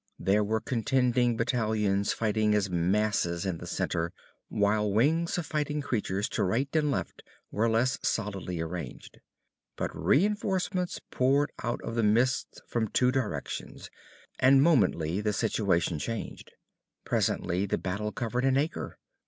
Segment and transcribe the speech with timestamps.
[0.17, 4.11] There were contending battalions fighting as masses in the center,
[4.49, 9.19] while wings of fighting creatures to right and left were less solidly arranged.
[9.77, 13.91] But reinforcements poured out of the mist from two directions,
[14.39, 16.51] and momently the situation changed.
[17.05, 18.97] Presently the battle covered an acre.